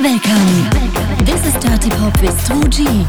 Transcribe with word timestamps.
Welcome. 0.00 0.70
This 1.24 1.44
is 1.44 1.54
Dirty 1.54 1.90
Pop 1.90 2.22
with 2.22 2.46
Drew 2.46 2.62
G, 2.68 3.04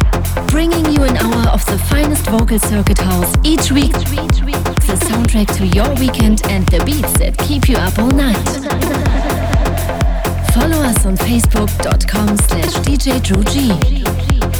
bringing 0.48 0.92
you 0.92 1.04
an 1.04 1.16
hour 1.18 1.48
of 1.50 1.64
the 1.68 1.78
finest 1.78 2.26
vocal 2.26 2.58
circuit 2.58 2.98
house 2.98 3.32
each 3.44 3.72
week. 3.72 3.92
The 3.94 4.98
soundtrack 5.06 5.56
to 5.58 5.68
your 5.68 5.94
weekend 6.00 6.42
and 6.50 6.66
the 6.70 6.84
beats 6.84 7.14
that 7.20 7.38
keep 7.38 7.70
you 7.70 7.76
up 7.78 8.00
all 8.00 8.10
night. 8.10 8.44
Follow 10.52 10.82
us 10.82 11.06
on 11.06 11.16
facebook.com 11.16 12.36
slash 12.38 12.74
DJ 12.84 13.22
Drew 13.22 13.44
G, 13.44 13.70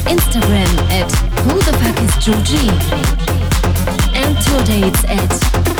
Instagram 0.06 0.78
at 0.92 1.10
who 1.42 1.58
the 1.58 1.72
fuck 1.82 2.00
is 2.00 2.14
Drew 2.22 2.40
G, 2.46 2.70
and 4.14 4.38
tour 4.44 4.62
dates 4.64 5.02
at 5.04 5.30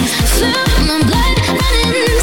Feel 0.02 0.50
my 0.86 0.98
blood 1.06 1.38
running, 1.48 2.21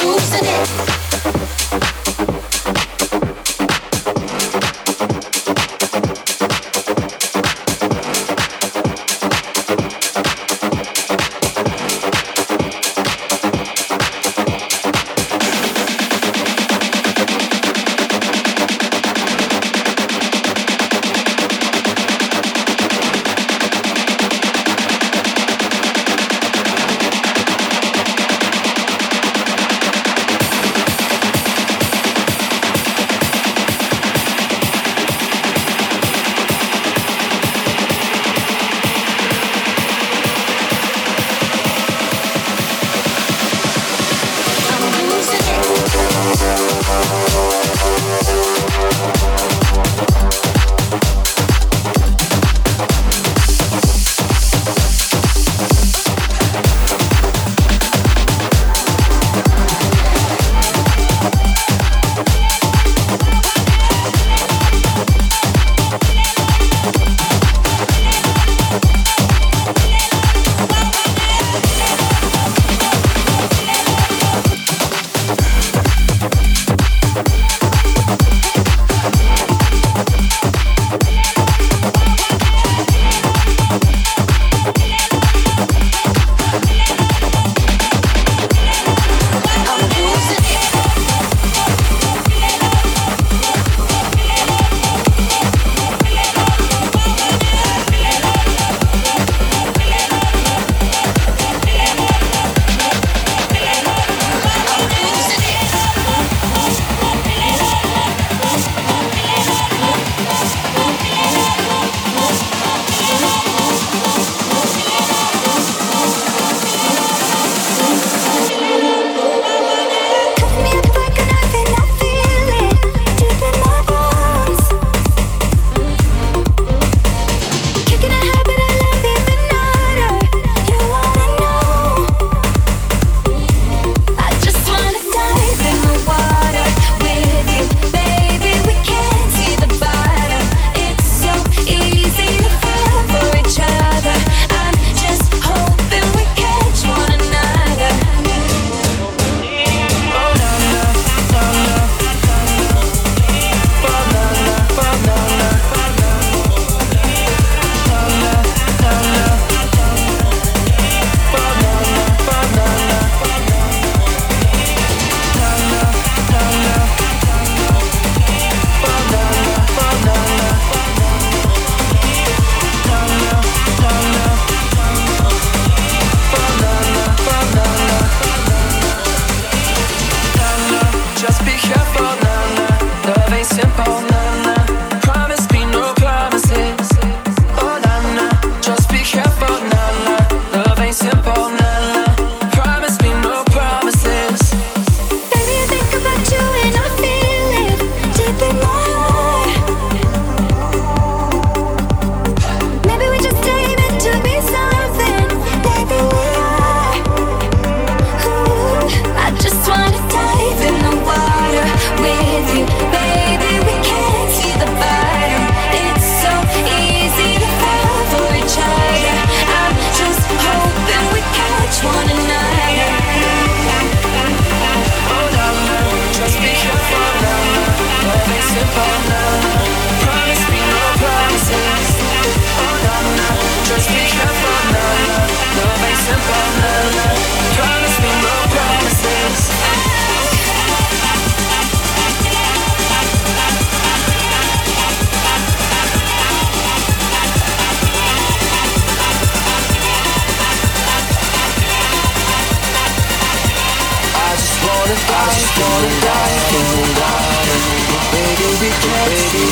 Who's 0.00 0.32
in 0.34 0.44
it. 0.44 1.11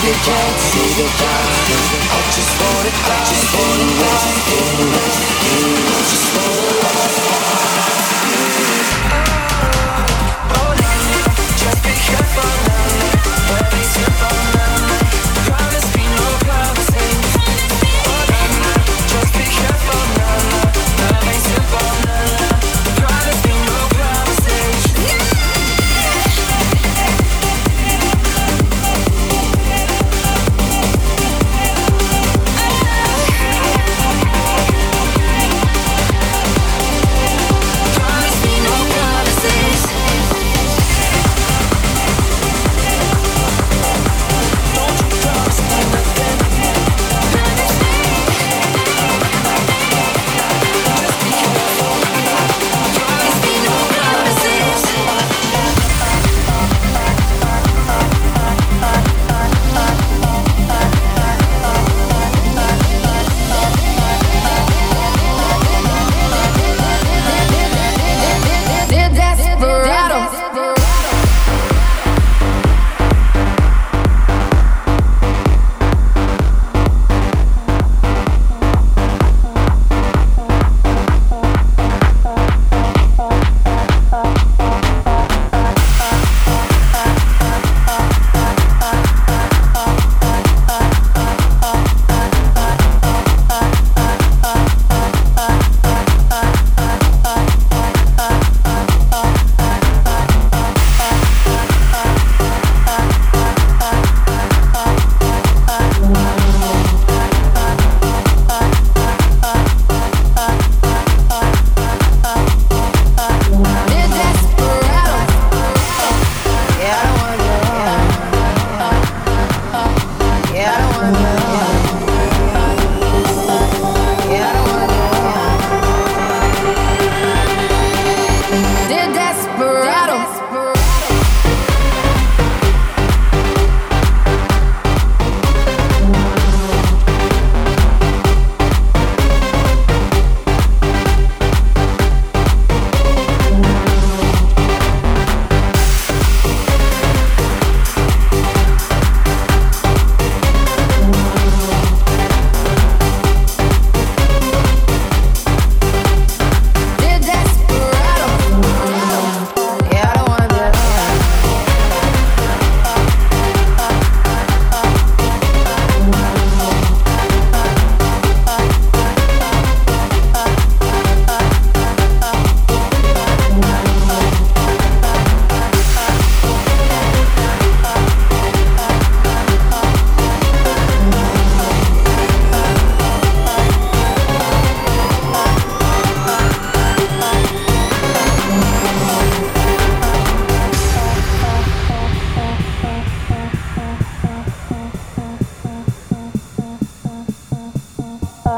the 0.00 0.12
time, 0.24 0.56
see 0.56 0.92
the. 0.96 1.06
I 1.12 2.20
just 2.32 2.56
wanna, 2.58 2.88
I 2.88 3.24
just 3.28 3.52
want 3.52 3.80
it, 3.80 3.92
I 3.92 4.16
just 4.16 4.46
want 4.48 4.80
it, 4.80 4.96
I 4.96 6.02
just 6.08 6.36
want 6.36 6.54
it. 6.54 6.59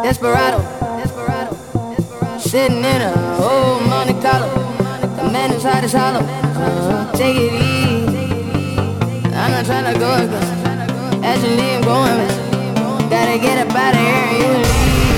Desperado, 0.03 0.59
Desperado, 1.01 1.57
Desperado. 1.97 2.39
Sitting 2.41 2.79
in 2.79 3.03
a 3.03 3.39
old 3.41 3.83
Monte 3.89 4.15
Carlo. 4.21 4.49
The 5.17 5.31
man 5.31 5.51
who's 5.51 5.63
hot 5.63 5.85
is 5.85 5.93
hollow. 5.93 6.21
Uh, 6.21 7.13
take 7.13 7.37
it 7.37 7.53
easy. 7.53 8.27
I'm 9.31 9.53
not 9.53 9.65
trying 9.65 9.93
to 9.93 9.99
go 9.99 10.27
because 10.27 10.63
Actually, 11.23 11.77
I'm 11.77 11.83
going. 11.83 12.19
Gotta 13.09 13.39
get 13.39 13.59
up 13.65 13.73
out 13.77 13.95
of 13.95 14.01
here 14.01 14.31
you 14.43 14.53
leave. 14.59 15.13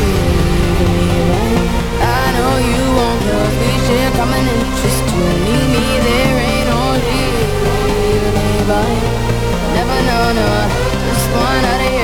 I 2.04 2.28
know 2.36 2.52
you 2.68 2.84
won't 2.98 3.20
go. 3.24 3.38
we 3.56 3.70
share 3.88 4.10
common 4.12 4.44
interest. 4.44 5.04
When 5.16 5.38
you 5.48 5.60
need 5.72 6.00
there 6.04 6.36
ain't 6.44 6.66
no 6.68 6.80
leaving. 7.08 8.36
Never 9.76 9.98
know, 10.08 10.24
no. 10.38 10.48
Just 11.08 11.26
one 11.32 11.64
out 11.72 11.80
of 11.80 11.88
here. 11.88 12.03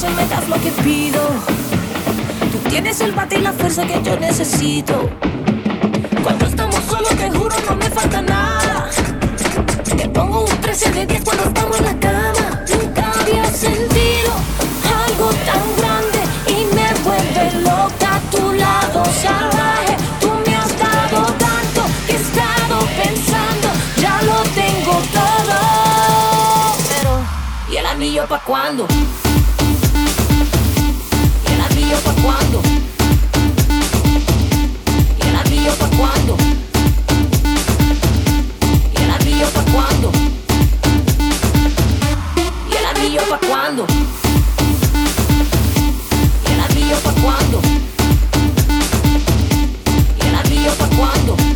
noche 0.00 0.14
me 0.14 0.48
lo 0.48 0.62
que 0.62 0.70
pido. 0.82 1.20
Tú 2.52 2.68
tienes 2.68 3.00
el 3.00 3.12
bate 3.12 3.38
y 3.38 3.42
la 3.42 3.52
fuerza 3.52 3.84
que 3.84 4.00
yo 4.02 4.16
necesito. 4.16 5.10
Cuando 6.22 6.46
estamos 6.46 6.84
solos, 6.84 7.08
te 7.16 7.30
juro, 7.30 7.56
no 7.68 7.76
me 7.76 7.90
falta 7.90 8.22
nada. 8.22 8.90
Te 9.96 10.08
pongo 10.08 10.44
un 10.44 10.60
13 10.60 10.92
de 10.92 11.06
10 11.06 11.24
cuando 11.24 11.44
estamos 11.44 11.78
en 11.78 11.84
la 11.84 11.98
cama. 11.98 12.64
Nunca 12.68 13.12
había 13.20 13.44
sentido 13.50 14.32
algo 15.06 15.30
tan 15.48 15.66
grande 15.78 16.20
y 16.46 16.74
me 16.74 16.88
vuelve 17.02 17.60
loca 17.62 18.16
a 18.16 18.20
tu 18.30 18.52
lado 18.52 19.04
salvaje. 19.04 19.96
Tú 20.20 20.30
me 20.46 20.54
has 20.54 20.78
dado 20.78 21.26
tanto 21.38 21.82
que 22.06 22.12
he 22.12 22.16
estado 22.16 22.86
pensando, 23.02 23.68
ya 23.96 24.22
lo 24.22 24.42
tengo 24.54 24.92
todo. 25.12 26.76
Pero, 26.88 27.20
¿y 27.72 27.76
el 27.76 27.86
anillo 27.86 28.26
pa' 28.28 28.40
cuándo? 28.40 28.86
Y 35.18 35.28
el 35.28 35.36
anillo 35.36 35.72
para 35.78 35.96
cuando, 35.96 36.36
y 38.92 39.02
el 39.02 39.10
anillo 39.10 39.46
para 39.54 39.72
cuando, 39.72 40.12
y 42.70 42.76
el 42.76 42.86
anillo 42.86 43.22
para 43.28 43.46
cuando, 43.46 43.86
y 46.44 46.52
el 46.52 46.60
anillo 46.60 46.96
para 47.04 47.20
cuando, 47.22 47.60
y 50.16 50.26
el 50.26 50.34
anillo 50.34 50.74
para 50.74 50.96
cuando. 50.96 51.47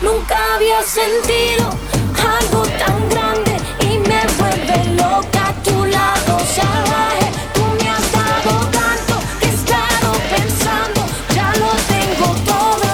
Nunca 0.00 0.54
había 0.54 0.82
sentido 0.82 1.68
algo 2.16 2.62
tan 2.62 3.08
grande 3.10 3.56
y 3.80 3.98
me 3.98 4.22
vuelve 4.38 4.94
loca 4.94 5.48
a 5.48 5.62
tu 5.62 5.84
lado 5.84 6.38
salvaje. 6.38 7.30
Tú 7.52 7.62
me 7.82 7.90
has 7.90 8.12
dado 8.12 8.66
tanto 8.70 9.20
que 9.40 9.46
he 9.46 9.54
estado 9.54 10.12
pensando, 10.34 11.04
ya 11.34 11.52
lo 11.56 11.70
tengo 11.86 12.34
todo. 12.46 12.88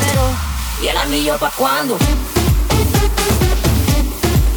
Pero, 0.00 0.22
¿y 0.82 0.88
el 0.88 0.96
anillo 0.96 1.38
pa' 1.38 1.50
cuándo? 1.50 1.96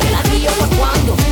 ¿Y 0.02 0.08
el 0.08 0.16
anillo 0.16 0.52
pa' 0.54 0.76
cuándo? 0.76 1.25